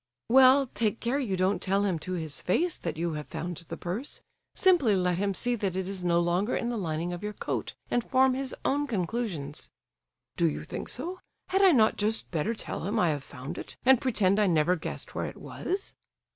"Well, 0.29 0.65
take 0.65 0.99
care 0.99 1.19
you 1.19 1.37
don't 1.37 1.61
tell 1.61 1.85
him 1.85 1.99
to 1.99 2.13
his 2.13 2.41
face 2.41 2.75
that 2.79 2.97
you 2.97 3.13
have 3.13 3.27
found 3.27 3.57
the 3.67 3.77
purse. 3.77 4.23
Simply 4.55 4.95
let 4.95 5.19
him 5.19 5.35
see 5.35 5.53
that 5.53 5.75
it 5.75 5.87
is 5.87 6.03
no 6.03 6.19
longer 6.19 6.55
in 6.55 6.71
the 6.71 6.75
lining 6.77 7.13
of 7.13 7.21
your 7.21 7.33
coat, 7.33 7.75
and 7.91 8.03
form 8.03 8.33
his 8.33 8.55
own 8.65 8.87
conclusions." 8.87 9.69
"Do 10.37 10.49
you 10.49 10.63
think 10.63 10.89
so? 10.89 11.19
Had 11.49 11.61
I 11.61 11.71
not 11.71 11.97
just 11.97 12.31
better 12.31 12.55
tell 12.55 12.85
him 12.85 12.97
I 12.99 13.09
have 13.09 13.23
found 13.23 13.59
it, 13.59 13.77
and 13.85 14.01
pretend 14.01 14.39
I 14.39 14.47
never 14.47 14.75
guessed 14.75 15.13
where 15.13 15.25
it 15.27 15.37
was?" 15.37 15.93